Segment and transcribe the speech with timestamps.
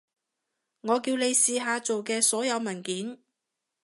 [0.81, 3.19] 我叫你試下做嘅所有文件